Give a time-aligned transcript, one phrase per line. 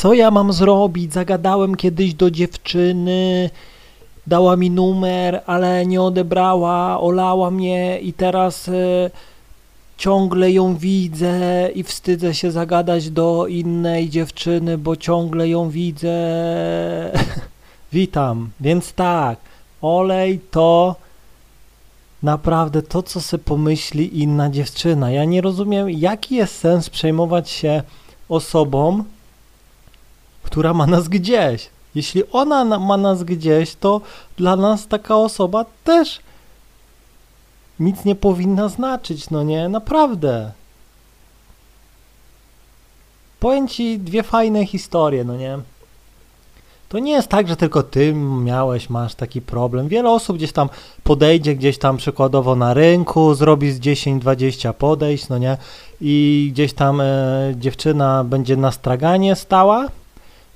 [0.00, 1.12] Co ja mam zrobić?
[1.12, 3.50] Zagadałem kiedyś do dziewczyny,
[4.26, 8.72] dała mi numer, ale nie odebrała, olała mnie i teraz e,
[9.96, 16.16] ciągle ją widzę i wstydzę się zagadać do innej dziewczyny, bo ciągle ją widzę.
[17.92, 19.38] Witam, więc tak,
[19.82, 20.96] olej to
[22.22, 25.10] naprawdę to, co sobie pomyśli inna dziewczyna.
[25.10, 27.82] Ja nie rozumiem, jaki jest sens przejmować się
[28.28, 29.04] osobą,
[30.42, 31.68] która ma nas gdzieś.
[31.94, 34.00] Jeśli ona na- ma nas gdzieś, to
[34.36, 36.20] dla nas taka osoba też
[37.80, 39.68] nic nie powinna znaczyć, no nie?
[39.68, 40.52] Naprawdę.
[43.40, 45.58] Powiem ci dwie fajne historie, no nie?
[46.88, 49.88] To nie jest tak, że tylko ty miałeś, masz taki problem.
[49.88, 50.68] Wiele osób gdzieś tam
[51.04, 55.56] podejdzie, gdzieś tam przykładowo na rynku, zrobi z 10-20 podejść, no nie?
[56.00, 57.04] I gdzieś tam e,
[57.56, 59.86] dziewczyna będzie na straganie stała,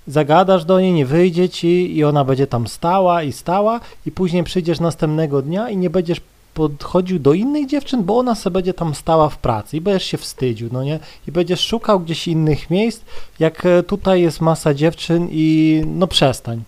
[0.06, 4.44] zagadasz do niej, nie wyjdzie ci i ona będzie tam stała i stała i później
[4.44, 6.20] przyjdziesz następnego dnia i nie będziesz
[6.54, 10.18] podchodził do innych dziewczyn, bo ona sobie będzie tam stała w pracy i będziesz się
[10.18, 10.98] wstydził, no nie?
[11.28, 13.00] I będziesz szukał gdzieś innych miejsc,
[13.38, 16.62] jak e, tutaj jest masa dziewczyn i no przestań.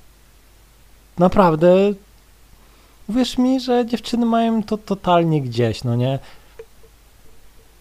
[1.18, 1.92] Naprawdę,
[3.08, 6.18] uwierz mi, że dziewczyny mają to totalnie gdzieś, no nie?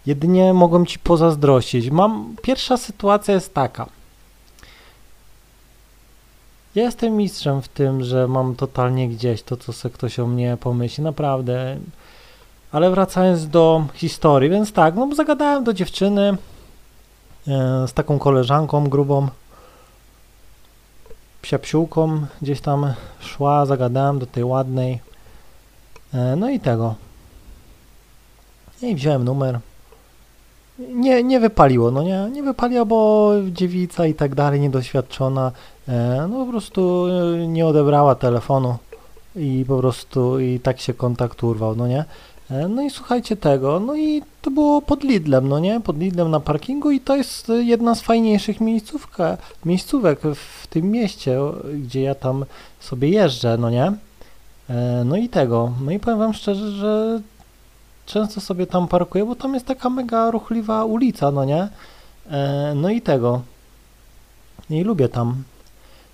[0.05, 1.89] Jedynie mogą ci pozazdrościć.
[1.89, 3.85] Mam, pierwsza sytuacja jest taka.
[6.75, 10.57] Ja jestem mistrzem w tym, że mam totalnie gdzieś to, co se ktoś o mnie
[10.59, 11.77] pomyśli, naprawdę.
[12.71, 16.37] Ale wracając do historii, więc tak, no zagadałem do dziewczyny
[17.47, 19.27] e, z taką koleżanką grubą,
[21.41, 24.99] psiapsiółką, gdzieś tam szła, zagadałem do tej ładnej,
[26.13, 26.95] e, no i tego.
[28.81, 29.59] I wziąłem numer.
[30.79, 35.51] Nie, nie wypaliło, no nie, nie wypaliło, bo dziewica i tak dalej, niedoświadczona,
[35.87, 38.77] e, no po prostu e, nie odebrała telefonu
[39.35, 42.05] i po prostu i tak się kontakt urwał, no nie.
[42.51, 46.31] E, No i słuchajcie tego, no i to było pod Lidlem, no nie, pod Lidlem
[46.31, 51.39] na parkingu i to jest jedna z fajniejszych miejscówka, miejscówek w tym mieście,
[51.73, 52.45] gdzie ja tam
[52.79, 53.93] sobie jeżdżę, no nie.
[55.05, 57.21] No i tego, no i powiem wam szczerze, że
[58.05, 61.67] często sobie tam parkuję, bo tam jest taka mega ruchliwa ulica, no nie?
[62.31, 63.41] E, no i tego.
[64.69, 65.43] I lubię tam.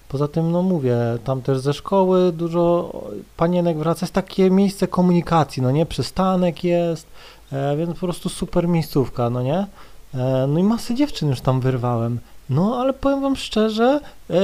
[0.10, 2.94] Poza tym, no mówię, tam też ze szkoły dużo
[3.38, 4.04] panienek wraca.
[4.04, 5.86] Jest takie miejsce komunikacji, no nie?
[5.86, 7.08] Przystanek jest,
[7.52, 9.68] e, więc po prostu super miejscówka, no nie?
[10.14, 12.20] E, no i masę dziewczyn już tam wyrwałem.
[12.50, 14.36] No, ale powiem wam szczerze, e,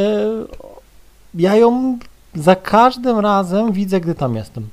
[1.34, 1.98] ja ją
[2.36, 4.70] za każdym razem widzę, gdy tam jestem.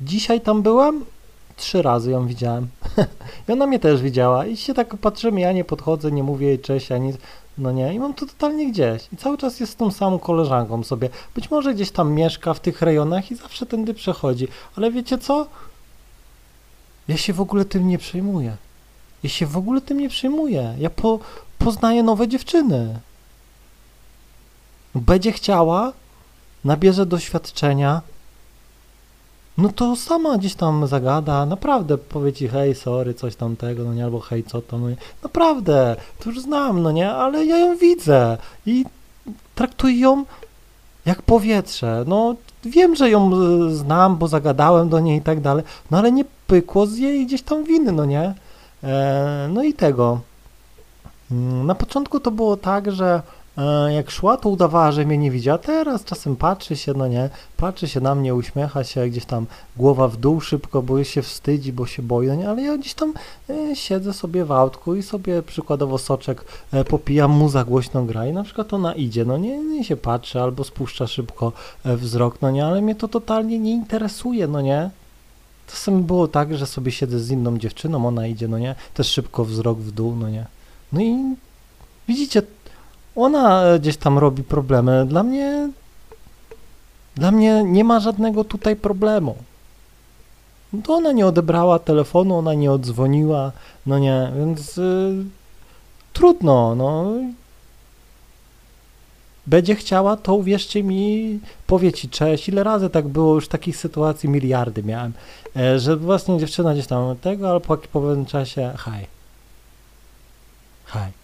[0.00, 1.04] Dzisiaj tam byłam,
[1.56, 2.68] trzy razy ją widziałem.
[3.48, 4.46] I ona mnie też widziała.
[4.46, 7.12] I się tak patrzymy, ja nie podchodzę, nie mówię jej cześć, ani
[7.58, 9.08] no nie, i mam to totalnie gdzieś.
[9.12, 11.08] I cały czas jest z tą samą koleżanką sobie.
[11.34, 14.48] Być może gdzieś tam mieszka w tych rejonach i zawsze tędy przechodzi.
[14.76, 15.46] Ale wiecie co?
[17.08, 18.56] Ja się w ogóle tym nie przejmuję.
[19.22, 20.74] Ja się w ogóle tym nie przejmuję.
[20.78, 21.18] Ja po,
[21.58, 23.00] poznaję nowe dziewczyny.
[24.94, 25.92] Będzie chciała,
[26.64, 28.00] nabierze doświadczenia,
[29.58, 34.04] no to sama gdzieś tam zagada, naprawdę powie ci hej, sorry, coś tamtego, no nie,
[34.04, 34.96] albo hej, co tam, no nie.
[35.22, 38.84] Naprawdę, to już znam, no nie, ale ja ją widzę i
[39.54, 40.24] traktuję ją
[41.06, 42.04] jak powietrze.
[42.06, 46.12] No wiem, że ją e, znam, bo zagadałem do niej i tak dalej, no ale
[46.12, 48.34] nie pykło z jej gdzieś tam winy, no nie.
[48.84, 50.20] E, no i tego.
[51.30, 53.22] Mm, Na początku to było tak, że
[53.94, 55.58] jak szła, to udawała, że mnie nie widziała.
[55.58, 60.08] Teraz czasem patrzy się, no nie, patrzy się na mnie, uśmiecha się, gdzieś tam głowa
[60.08, 63.14] w dół szybko, bo się wstydzi, bo się boi, no nie, ale ja gdzieś tam
[63.50, 68.32] e, siedzę sobie w autku i sobie przykładowo soczek e, popijam, muza głośno gra i
[68.32, 71.52] na przykład ona idzie, no nie, nie się patrzy albo spuszcza szybko
[71.84, 74.90] e, wzrok, no nie, ale mnie to totalnie nie interesuje, no nie.
[75.66, 79.44] Czasem było tak, że sobie siedzę z inną dziewczyną, ona idzie, no nie, też szybko
[79.44, 80.46] wzrok w dół, no nie.
[80.92, 81.36] No i
[82.08, 82.42] widzicie,
[83.16, 85.06] ona e, gdzieś tam robi problemy.
[85.06, 85.70] Dla mnie,
[87.14, 89.36] dla mnie nie ma żadnego tutaj problemu.
[90.72, 93.52] No to ona nie odebrała telefonu, ona nie odzwoniła,
[93.86, 95.24] no nie, więc y,
[96.12, 97.12] trudno, no.
[99.46, 102.48] Będzie chciała, to uwierzcie mi, powie ci cześć.
[102.48, 105.12] Ile razy tak było, już takich sytuacji miliardy miałem,
[105.56, 109.06] e, że właśnie dziewczyna gdzieś tam tego, ale po, po pewnym czasie, haj,
[110.84, 111.23] haj.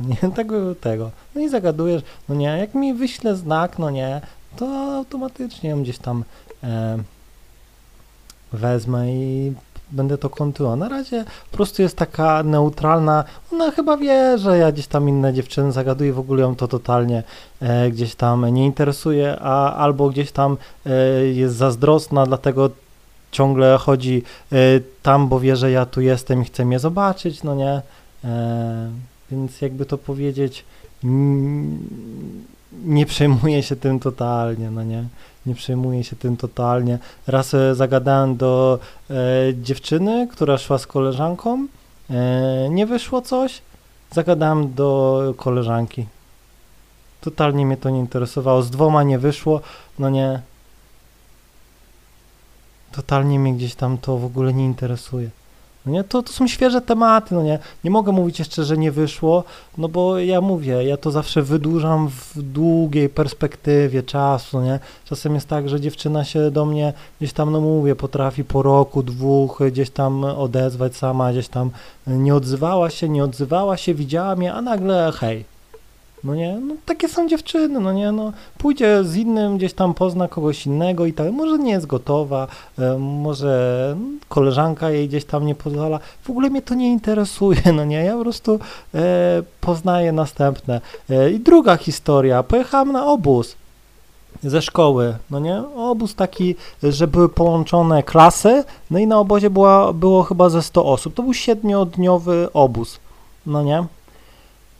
[0.00, 1.10] Nie, tego, tego.
[1.34, 4.20] No i zagadujesz, no nie, jak mi wyśle znak, no nie,
[4.56, 6.24] to automatycznie ją gdzieś tam
[6.62, 6.98] e,
[8.52, 9.52] wezmę i
[9.92, 10.78] będę to kontynuował.
[10.78, 15.34] Na razie po prostu jest taka neutralna, ona chyba wie, że ja gdzieś tam inne
[15.34, 17.22] dziewczyny zagaduję, w ogóle ją to totalnie
[17.60, 20.56] e, gdzieś tam nie interesuje, a albo gdzieś tam
[20.86, 20.90] e,
[21.26, 22.70] jest zazdrosna, dlatego
[23.30, 24.56] ciągle chodzi e,
[25.02, 27.82] tam, bo wie, że ja tu jestem i chce mnie zobaczyć, no nie?
[29.30, 30.64] Więc jakby to powiedzieć,
[32.84, 35.04] nie przejmuję się tym totalnie, no nie?
[35.46, 36.98] Nie przejmuję się tym totalnie.
[37.26, 38.78] Raz e, zagadałem do
[39.10, 39.14] e,
[39.62, 41.66] dziewczyny, która szła z koleżanką,
[42.10, 43.62] e, nie wyszło coś,
[44.12, 46.06] zagadałem do koleżanki.
[47.20, 48.62] Totalnie mnie to nie interesowało.
[48.62, 49.60] Z dwoma nie wyszło,
[49.98, 50.40] no nie.
[52.92, 55.30] Totalnie mnie gdzieś tam to w ogóle nie interesuje.
[55.86, 57.58] No nie, to, to są świeże tematy, no nie.
[57.84, 59.44] Nie mogę mówić jeszcze, że nie wyszło,
[59.78, 64.78] no bo ja mówię, ja to zawsze wydłużam w długiej perspektywie czasu, no nie.
[65.04, 69.02] Czasem jest tak, że dziewczyna się do mnie gdzieś tam, no mówię, potrafi po roku,
[69.02, 71.70] dwóch gdzieś tam odezwać sama, gdzieś tam
[72.06, 75.44] nie odzywała się, nie odzywała się, widziała mnie, a nagle hej.
[76.24, 80.28] No nie, no takie są dziewczyny, no nie, no pójdzie z innym, gdzieś tam pozna
[80.28, 82.46] kogoś innego i tak, może nie jest gotowa,
[82.78, 83.96] e, może
[84.28, 88.16] koleżanka jej gdzieś tam nie pozwala, w ogóle mnie to nie interesuje, no nie, ja
[88.16, 88.60] po prostu
[88.94, 90.80] e, poznaję następne.
[91.10, 93.56] E, I druga historia, pojechałem na obóz
[94.42, 99.92] ze szkoły, no nie, obóz taki, że były połączone klasy, no i na obozie była,
[99.92, 103.00] było chyba ze 100 osób, to był siedmiodniowy obóz,
[103.46, 103.84] no nie,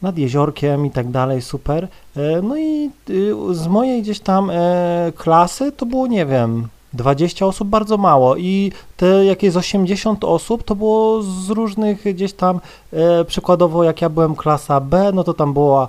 [0.03, 1.89] nad jeziorkiem i tak dalej, super.
[2.17, 7.47] E, no i y, z mojej gdzieś tam e, klasy to było, nie wiem, 20
[7.47, 12.61] osób bardzo mało i te jakieś 80 osób to było z różnych gdzieś tam,
[12.93, 15.89] e, przykładowo jak ja byłem klasa B, no to tam była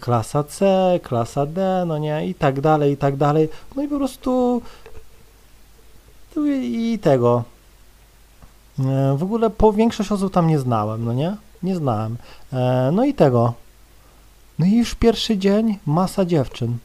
[0.00, 3.48] klasa C, klasa D, no nie, i tak dalej, i tak dalej.
[3.76, 4.62] No i po prostu
[6.36, 7.42] i, i tego.
[9.16, 11.36] W ogóle po większość osób tam nie znałem, no nie?
[11.62, 12.16] Nie znałem.
[12.52, 13.52] E, no i tego.
[14.58, 16.76] No i już pierwszy dzień masa dziewczyn.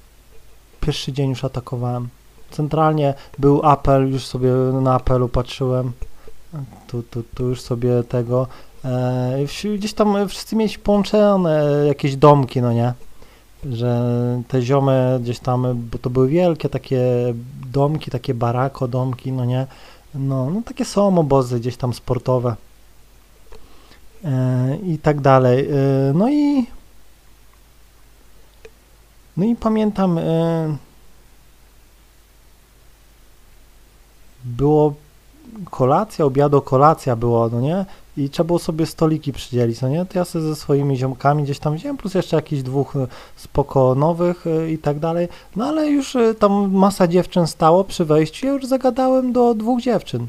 [0.80, 2.08] Pierwszy dzień już atakowałem.
[2.52, 4.52] Centralnie był apel, już sobie
[4.82, 5.92] na apelu patrzyłem.
[6.88, 8.48] Tu, tu, tu już sobie tego.
[8.86, 12.94] E, gdzieś tam wszyscy mieli połączone jakieś domki, no nie?
[13.72, 14.02] Że
[14.48, 17.02] te ziomy gdzieś tam, bo to były wielkie takie
[17.72, 19.68] domki, takie barako domki, no nie?
[20.16, 22.56] No, no takie są obozy gdzieś tam sportowe.
[24.26, 25.70] E, i tak dalej.
[25.70, 26.66] E, no i
[29.38, 30.78] no i pamiętam e,
[34.46, 34.94] było
[35.70, 37.86] kolacja, obiado, kolacja było, no nie?
[38.18, 40.06] I trzeba było sobie stoliki przydzielić, no nie?
[40.06, 42.94] To ja sobie ze swoimi ziomkami gdzieś tam wziąłem, plus jeszcze jakichś dwóch
[43.36, 45.28] spoko nowych i tak dalej.
[45.56, 50.28] No ale już tam masa dziewczyn stało przy wejściu, ja już zagadałem do dwóch dziewczyn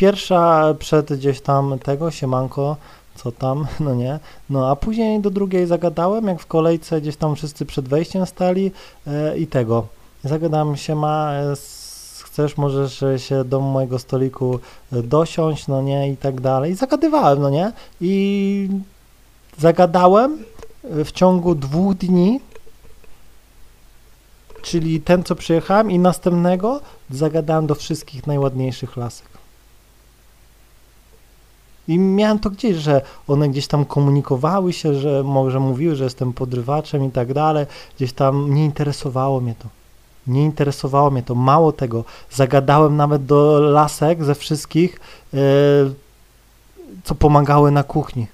[0.00, 2.76] pierwsza przed gdzieś tam tego, siemanko,
[3.14, 4.18] co tam, no nie,
[4.50, 8.72] no a później do drugiej zagadałem, jak w kolejce gdzieś tam wszyscy przed wejściem stali
[9.06, 9.86] e, i tego,
[10.24, 11.54] zagadałem się ma, e,
[12.24, 14.58] chcesz, możesz się do mojego stoliku
[14.92, 18.68] e, dosiąść, no nie, i tak dalej, zagadywałem, no nie, i
[19.58, 20.44] zagadałem
[20.84, 22.40] e, w ciągu dwóch dni,
[24.62, 26.80] czyli ten, co przyjechałem i następnego
[27.10, 29.29] zagadałem do wszystkich najładniejszych lasek.
[31.90, 36.32] I miałem to gdzieś, że one gdzieś tam komunikowały się, że może mówiły, że jestem
[36.32, 37.66] podrywaczem i tak dalej.
[37.96, 39.68] Gdzieś tam nie interesowało mnie to.
[40.26, 41.34] Nie interesowało mnie to.
[41.34, 45.00] Mało tego, zagadałem nawet do lasek ze wszystkich,
[45.32, 45.40] yy,
[47.04, 48.26] co pomagały na kuchni.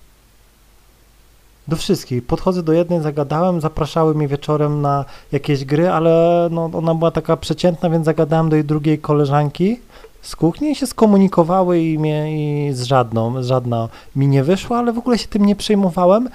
[1.68, 2.26] Do wszystkich.
[2.26, 7.36] Podchodzę do jednej, zagadałem, zapraszały mnie wieczorem na jakieś gry, ale no, ona była taka
[7.36, 9.80] przeciętna, więc zagadałem do jej drugiej koleżanki,
[10.26, 12.36] z kuchni się skomunikowały i, mnie,
[12.68, 16.28] i z żadną, żadna mi nie wyszła, ale w ogóle się tym nie przejmowałem.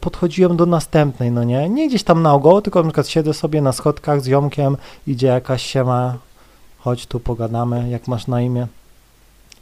[0.00, 1.68] Podchodziłem do następnej, no nie?
[1.68, 4.76] Nie gdzieś tam na ogoło, tylko na przykład siedzę sobie na schodkach z ziomkiem,
[5.06, 6.18] idzie jakaś siema,
[6.78, 8.66] chodź tu pogadamy, jak masz na imię,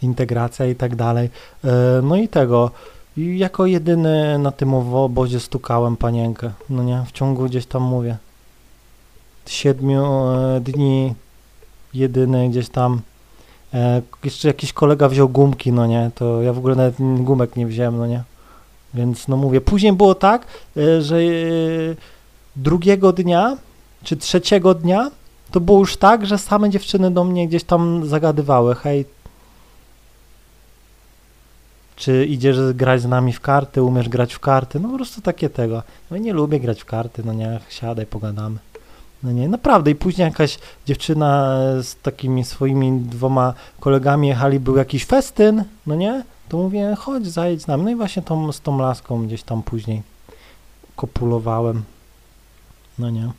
[0.03, 1.31] integracja i tak dalej.
[1.65, 1.71] E,
[2.03, 2.71] no i tego.
[3.17, 7.05] I jako jedyny na tym obozie stukałem panienkę, no nie?
[7.07, 8.17] W ciągu gdzieś tam mówię.
[9.47, 11.15] Siedmiu e, dni
[11.95, 13.01] jedyny gdzieś tam
[13.75, 17.67] E, jeszcze jakiś kolega wziął gumki, no nie, to ja w ogóle nawet gumek nie
[17.67, 18.23] wziąłem, no nie.
[18.95, 20.47] Więc no mówię, później było tak,
[20.77, 21.21] e, że e,
[22.57, 23.57] drugiego dnia,
[24.05, 25.11] czy trzeciego dnia,
[25.51, 29.05] to było już tak, że same dziewczyny do mnie gdzieś tam zagadywały, hej,
[31.97, 35.51] czy idziesz grać z nami w karty, umiesz grać w karty, no po prostu takie
[35.51, 35.83] tego.
[36.11, 38.59] No nie lubię grać w karty, no nie, siadaj, pogadamy.
[39.23, 39.91] No nie, naprawdę.
[39.91, 46.25] I później jakaś dziewczyna z takimi swoimi dwoma kolegami jechali, był jakiś festyn, no nie?
[46.49, 47.85] To mówię, chodź, zajedź z nami.
[47.85, 50.03] No i właśnie tą, z tą laską gdzieś tam później
[50.97, 51.83] kopulowałem.
[52.99, 53.31] No nie.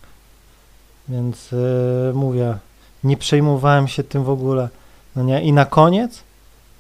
[1.10, 2.58] Więc yy, mówię,
[3.04, 4.70] nie przejmowałem się tym w ogóle.
[5.16, 6.24] No nie, i na koniec,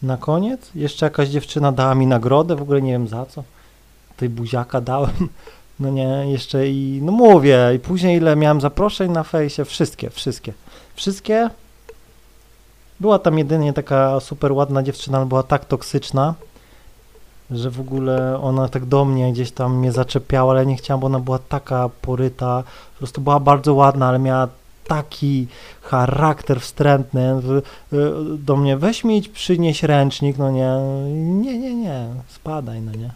[0.01, 3.43] na koniec jeszcze jakaś dziewczyna dała mi nagrodę, w ogóle nie wiem za co.
[4.17, 5.29] Tej buziaka dałem.
[5.79, 10.53] No nie, jeszcze i, no mówię, i później ile miałem zaproszeń na fejsie, wszystkie, wszystkie,
[10.95, 11.49] wszystkie.
[12.99, 16.33] Była tam jedynie taka super ładna dziewczyna, ale była tak toksyczna,
[17.51, 21.07] że w ogóle ona tak do mnie gdzieś tam mnie zaczepiała, ale nie chciałam, bo
[21.07, 24.47] ona była taka poryta, po prostu była bardzo ładna, ale miała
[24.87, 25.47] taki
[25.81, 27.41] charakter wstrętny
[28.37, 30.77] do mnie, weź mi przynieś ręcznik, no nie,
[31.13, 33.11] nie, nie, nie, spadaj, no nie.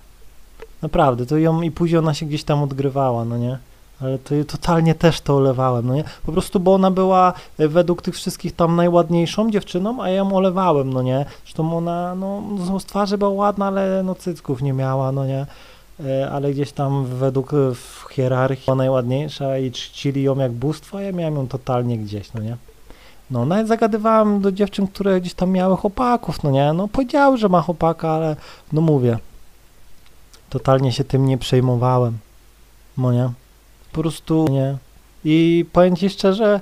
[0.83, 3.57] Naprawdę, to ją i później ona się gdzieś tam odgrywała, no nie?
[4.01, 6.03] Ale to totalnie też to olewałem, no nie?
[6.25, 10.35] Po prostu, bo ona była e, według tych wszystkich tam najładniejszą dziewczyną, a ja ją
[10.35, 11.25] olewałem, no nie?
[11.43, 15.45] Zresztą ona, no, no z twarzy była ładna, ale no cycków nie miała, no nie?
[16.05, 20.97] E, ale gdzieś tam według e, w hierarchii była najładniejsza i czcili ją jak bóstwo,
[20.97, 22.57] a ja miałem ją totalnie gdzieś, no nie?
[23.31, 26.73] No, nawet zagadywałem do dziewczyn, które gdzieś tam miały chłopaków, no nie?
[26.73, 28.35] No, powiedział, że ma chłopaka, ale
[28.73, 29.17] no mówię,
[30.53, 32.17] totalnie się tym nie przejmowałem.
[32.97, 33.29] No nie?
[33.91, 34.77] Po prostu nie.
[35.25, 36.59] I powiem Ci szczerze,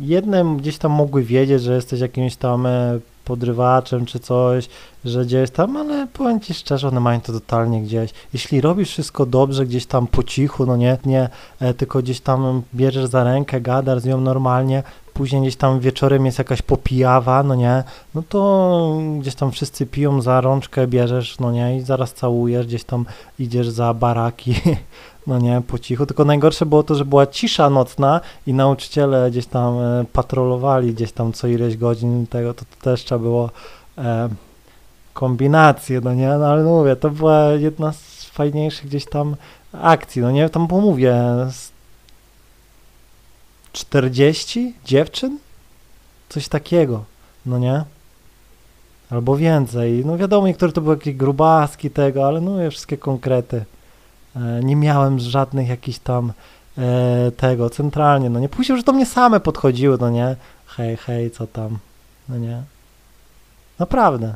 [0.00, 4.68] jednym gdzieś tam mogły wiedzieć, że jesteś jakimś tam e, podrywaczem czy coś,
[5.04, 8.10] że gdzieś tam, ale powiem Ci szczerze, one mają to totalnie gdzieś.
[8.32, 11.28] Jeśli robisz wszystko dobrze, gdzieś tam po cichu, no nie, nie,
[11.60, 14.82] e, tylko gdzieś tam bierzesz za rękę, gadasz z nią normalnie,
[15.16, 20.22] później gdzieś tam wieczorem jest jakaś popijawa, no nie, no to gdzieś tam wszyscy piją
[20.22, 23.06] za rączkę, bierzesz, no nie, i zaraz całujesz, gdzieś tam
[23.38, 24.54] idziesz za baraki,
[25.26, 29.46] no nie, po cichu, tylko najgorsze było to, że była cisza nocna i nauczyciele gdzieś
[29.46, 32.26] tam e, patrolowali gdzieś tam co ileś godzin.
[32.26, 33.50] Tego, to, to też trzeba było
[33.98, 34.28] e,
[35.12, 39.36] kombinacje, no nie, no ale mówię, to była jedna z fajniejszych gdzieś tam
[39.72, 41.14] akcji, no nie, tam pomówię,
[43.76, 45.38] 40 dziewczyn?
[46.28, 47.04] Coś takiego,
[47.46, 47.84] no nie?
[49.10, 50.04] Albo więcej.
[50.04, 53.64] No wiadomo, niektóre to były jakieś grubaski tego, ale no wszystkie konkrety.
[54.36, 56.32] E, nie miałem żadnych jakichś tam
[56.78, 58.48] e, tego centralnie, no nie.
[58.48, 60.36] Później już do mnie same podchodziły, no nie.
[60.66, 61.78] Hej, hej, co tam,
[62.28, 62.62] no nie.
[63.78, 64.34] Naprawdę.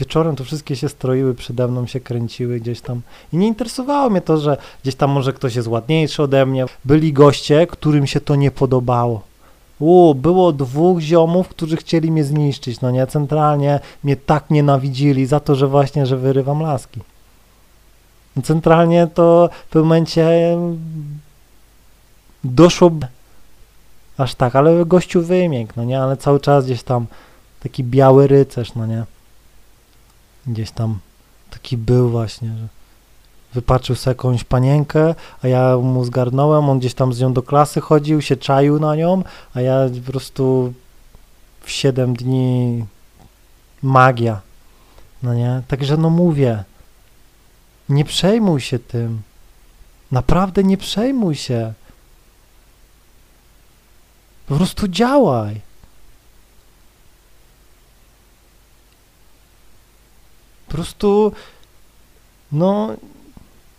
[0.00, 3.00] Wieczorem to wszystkie się stroiły, przede mną się kręciły gdzieś tam.
[3.32, 6.66] I nie interesowało mnie to, że gdzieś tam może ktoś jest ładniejszy ode mnie.
[6.84, 9.22] Byli goście, którym się to nie podobało.
[9.78, 15.40] U, było dwóch ziomów, którzy chcieli mnie zniszczyć, no nie, centralnie mnie tak nienawidzili za
[15.40, 17.00] to, że właśnie, że wyrywam laski.
[18.44, 20.56] Centralnie to w pewnym momencie
[22.44, 22.90] doszło
[24.18, 27.06] aż tak, ale gościu wymięk, no nie, ale cały czas gdzieś tam
[27.62, 29.04] taki biały rycerz, no nie
[30.46, 30.98] gdzieś tam
[31.50, 32.68] taki był właśnie, że
[33.54, 37.80] wypatrzył sobie jakąś panienkę, a ja mu zgarnąłem, on gdzieś tam z nią do klasy
[37.80, 39.22] chodził, się czaił na nią,
[39.54, 40.72] a ja po prostu
[41.60, 42.84] w 7 dni
[43.82, 44.40] magia,
[45.22, 45.62] no nie?
[45.68, 46.64] Także no mówię,
[47.88, 49.22] nie przejmuj się tym,
[50.12, 51.72] naprawdę nie przejmuj się,
[54.46, 55.60] po prostu działaj.
[60.70, 61.32] Po prostu,
[62.52, 62.88] no,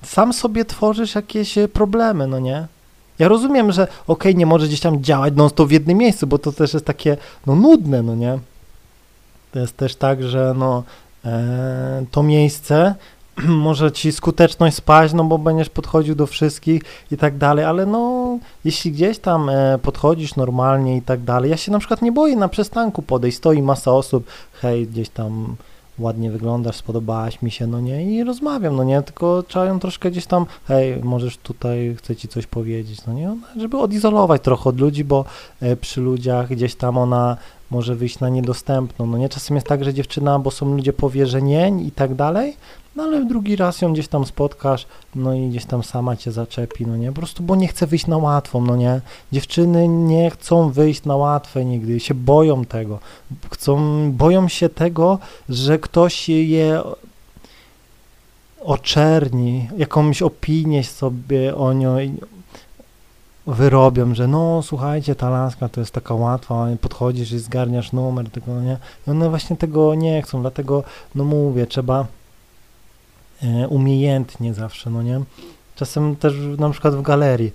[0.03, 2.67] sam sobie tworzysz jakieś e, problemy, no nie?
[3.19, 6.27] Ja rozumiem, że okej, okay, nie może gdzieś tam działać non stop w jednym miejscu,
[6.27, 7.17] bo to też jest takie,
[7.47, 8.39] no, nudne, no nie?
[9.51, 10.83] To jest też tak, że no,
[11.25, 12.95] e, to miejsce
[13.67, 16.81] może ci skuteczność spaść, no bo będziesz podchodził do wszystkich
[17.11, 21.57] i tak dalej, ale no, jeśli gdzieś tam e, podchodzisz normalnie i tak dalej, ja
[21.57, 24.25] się na przykład nie boję na przystanku podejść, stoi masa osób,
[24.61, 25.55] hej, gdzieś tam
[26.01, 30.11] ładnie wyglądasz, spodobałaś mi się, no nie, i rozmawiam, no nie, tylko trzeba ją troszkę
[30.11, 34.79] gdzieś tam, hej, możesz tutaj, chcę ci coś powiedzieć, no nie, żeby odizolować trochę od
[34.79, 35.25] ludzi, bo
[35.61, 37.37] e, przy ludziach gdzieś tam ona
[37.71, 41.79] może wyjść na niedostępną, no nie, czasem jest tak, że dziewczyna, bo są ludzie powierzenień
[41.79, 42.55] i tak dalej,
[42.95, 44.85] no ale drugi raz ją gdzieś tam spotkasz,
[45.15, 48.07] no i gdzieś tam sama cię zaczepi, no nie, po prostu, bo nie chce wyjść
[48.07, 49.01] na łatwą, no nie.
[49.31, 52.99] Dziewczyny nie chcą wyjść na łatwe nigdy, się boją tego.
[53.51, 56.81] Chcą, boją się tego, że ktoś je
[58.59, 61.95] oczerni, jakąś opinię sobie o nią
[63.47, 68.51] wyrobią, że no słuchajcie, ta laska to jest taka łatwa, podchodzisz i zgarniasz numer, tylko
[68.51, 68.77] no nie.
[69.07, 70.83] I one właśnie tego nie chcą, dlatego
[71.15, 72.05] no mówię, trzeba
[73.43, 75.21] E, umiejętnie zawsze, no nie?
[75.75, 77.53] Czasem też na przykład w galerii.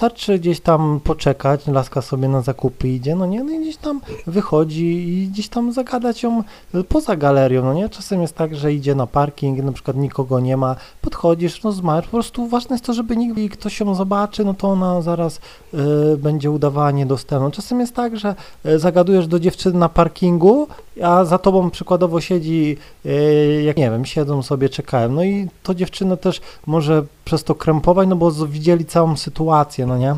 [0.00, 4.00] Wystarczy gdzieś tam poczekać, laska sobie na zakupy idzie, no nie, no i gdzieś tam
[4.26, 6.42] wychodzi i gdzieś tam zagadać ją
[6.88, 7.88] poza galerią, no nie?
[7.88, 12.10] Czasem jest tak, że idzie na parking, na przykład nikogo nie ma, podchodzisz, rozmawiasz, po
[12.10, 15.40] prostu ważne jest to, żeby nikt, ktoś ją zobaczy, no to ona zaraz
[15.74, 17.50] y, będzie udawała niedostępną.
[17.50, 18.34] Czasem jest tak, że
[18.66, 20.68] y, zagadujesz do dziewczyny na parkingu,
[21.02, 22.76] a za tobą przykładowo siedzi,
[23.06, 27.54] y, jak nie wiem, siedzą sobie, czekają, no i to dziewczynę też może przez to
[27.54, 30.16] krępować, no bo widzieli całą sytuację, no nie?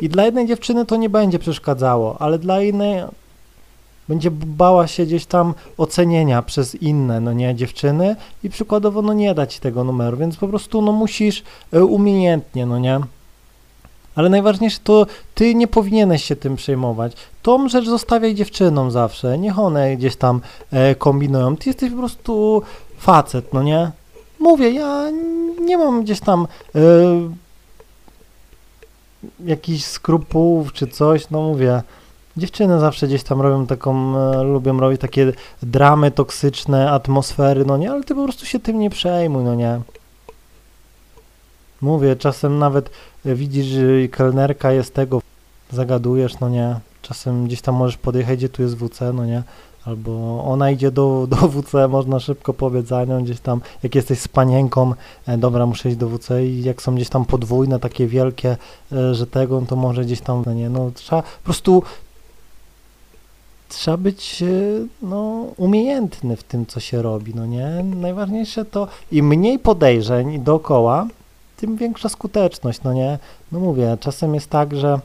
[0.00, 3.02] I dla jednej dziewczyny to nie będzie przeszkadzało, ale dla innej
[4.08, 9.34] będzie bała się gdzieś tam ocenienia przez inne, no nie, dziewczyny i przykładowo, no nie
[9.34, 11.42] dać tego numeru, więc po prostu, no musisz
[11.72, 13.00] e, umiejętnie, no nie?
[14.14, 17.12] Ale najważniejsze to ty nie powinieneś się tym przejmować.
[17.42, 20.40] Tą rzecz zostawiaj dziewczynom zawsze, niech one gdzieś tam
[20.70, 21.56] e, kombinują.
[21.56, 22.62] Ty jesteś po prostu
[22.98, 23.90] facet, no nie?
[24.40, 25.10] Mówię, ja
[25.60, 26.80] nie mam gdzieś tam e,
[29.44, 31.82] jakichś skrupułów czy coś, no mówię.
[32.36, 37.90] Dziewczyny zawsze gdzieś tam robią taką, e, lubią robić takie dramy toksyczne, atmosfery, no nie,
[37.90, 39.80] ale ty po prostu się tym nie przejmuj, no nie.
[41.80, 42.90] Mówię, czasem nawet
[43.26, 45.20] e, widzisz, że kelnerka jest tego,
[45.70, 46.80] zagadujesz, no nie.
[47.02, 49.42] Czasem gdzieś tam możesz podjechać, gdzie tu jest WC, no nie.
[49.84, 54.18] Albo ona idzie do, do WC, można szybko pobiec za nią, gdzieś tam, jak jesteś
[54.18, 54.92] z panienką,
[55.26, 58.56] e, dobra, muszę iść do WC i jak są gdzieś tam podwójne, takie wielkie,
[58.92, 61.82] e, że tego, to może gdzieś tam, no nie, no trzeba po prostu
[63.68, 64.46] trzeba być e,
[65.02, 67.84] no, umiejętny w tym, co się robi, no nie?
[67.96, 71.06] Najważniejsze to im mniej podejrzeń dookoła,
[71.56, 73.18] tym większa skuteczność, no nie?
[73.52, 75.00] No mówię, czasem jest tak, że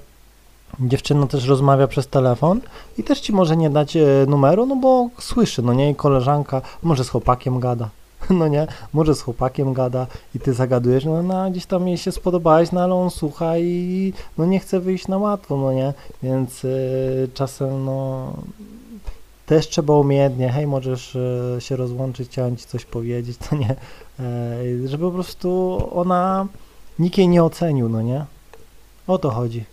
[0.79, 2.61] dziewczyna też rozmawia przez telefon
[2.97, 5.95] i też ci może nie dać e, numeru, no bo słyszy, no nie?
[5.95, 7.89] Koleżanka, może z chłopakiem gada,
[8.29, 8.67] no nie?
[8.93, 12.81] Może z chłopakiem gada i ty zagadujesz, no ona gdzieś tam jej się spodobałeś, no
[12.81, 15.93] ale on słucha i no nie chce wyjść na łatwo, no nie?
[16.23, 18.33] Więc y, czasem no
[19.45, 23.75] też trzeba umiejętnie, hej, możesz y, się rozłączyć, chciałem ci coś powiedzieć, to nie,
[24.19, 26.47] e, żeby po prostu ona,
[26.99, 28.25] nikt jej nie ocenił, no nie?
[29.07, 29.63] O to chodzi.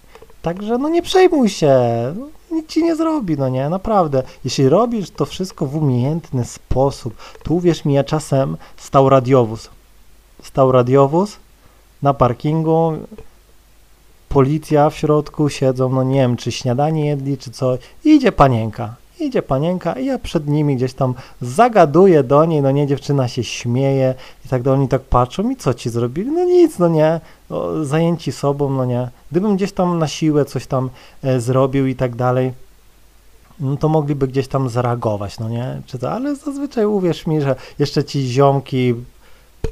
[0.46, 1.74] Także no nie przejmuj się,
[2.16, 4.22] no, nic ci nie zrobi, no nie, naprawdę.
[4.44, 9.70] Jeśli robisz to wszystko w umiejętny sposób, to uwierz mi, ja czasem stał radiowóz.
[10.42, 11.36] Stał radiowóz
[12.02, 12.92] na parkingu,
[14.28, 18.94] policja w środku siedzą, no nie wiem, czy śniadanie jedli, czy co, i idzie panienka.
[19.20, 23.44] Idzie panienka i ja przed nimi gdzieś tam zagaduję do niej, no nie, dziewczyna się
[23.44, 26.30] śmieje i tak dalej, oni tak patrzą i co ci zrobili?
[26.30, 29.08] No nic, no nie, o, zajęci sobą, no nie.
[29.30, 30.90] Gdybym gdzieś tam na siłę coś tam
[31.22, 32.52] e, zrobił i tak dalej,
[33.60, 37.56] no to mogliby gdzieś tam zareagować, no nie, czy to, ale zazwyczaj uwierz mi, że
[37.78, 38.94] jeszcze ci ziomki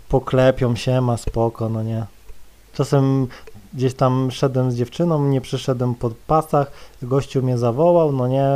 [0.09, 2.07] poklepią się, ma spoko, no nie.
[2.75, 3.27] Czasem
[3.75, 8.49] gdzieś tam szedłem z dziewczyną, nie przyszedłem pod pasach, gościu mnie zawołał, no nie,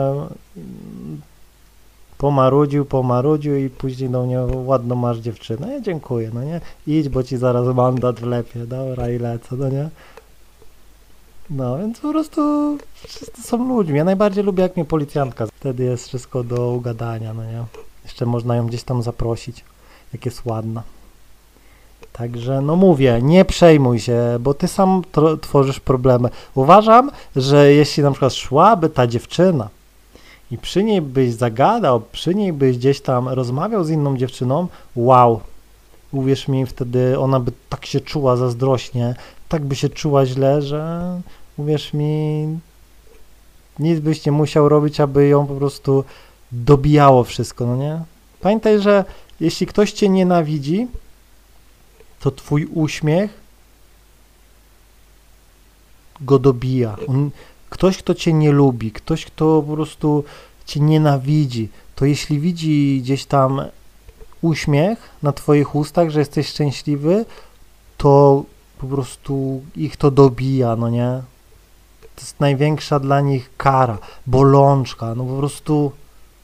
[2.19, 7.23] pomarudził, pomarudził i później do mnie ładno masz dziewczynę, ja dziękuję, no nie, idź, bo
[7.23, 9.89] ci zaraz mandat wlepie, dobra i lecę, no nie.
[11.51, 12.41] No, więc po prostu
[12.95, 13.97] wszyscy są ludźmi.
[13.97, 15.47] Ja najbardziej lubię, jak mnie policjantka.
[15.47, 17.65] Wtedy jest wszystko do ugadania, no nie.
[18.05, 19.65] Jeszcze można ją gdzieś tam zaprosić,
[20.13, 20.83] jak jest ładna.
[22.19, 25.03] Także, no mówię, nie przejmuj się, bo ty sam
[25.41, 26.29] tworzysz problemy.
[26.55, 29.69] Uważam, że jeśli na przykład szłaby ta dziewczyna
[30.51, 35.41] i przy niej byś zagadał, przy niej byś gdzieś tam rozmawiał z inną dziewczyną, wow,
[36.13, 39.15] uwierz mi, wtedy ona by tak się czuła zazdrośnie,
[39.49, 41.03] tak by się czuła źle, że
[41.57, 42.47] uwierz mi,
[43.79, 46.05] nic byś nie musiał robić, aby ją po prostu
[46.53, 48.01] dobijało wszystko, no nie?
[48.41, 49.05] Pamiętaj, że
[49.41, 50.87] jeśli ktoś cię nienawidzi,
[52.21, 53.31] to twój uśmiech
[56.21, 56.97] go dobija.
[57.09, 57.31] On,
[57.71, 60.25] ktoś, kto cię nie lubi, ktoś, kto po prostu
[60.67, 63.63] cię nienawidzi, to jeśli widzi gdzieś tam
[64.43, 67.25] uśmiech na twoich ustach, że jesteś szczęśliwy,
[67.97, 68.45] to
[68.79, 71.23] po prostu ich to dobija, no nie?
[72.17, 75.93] To jest największa dla nich kara, bolączka, no po prostu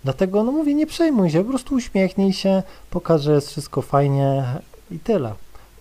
[0.04, 4.44] dlatego, no mówię, nie przejmuj się, po prostu uśmiechnij się, pokaż, że jest wszystko fajnie
[4.90, 5.34] i tyle.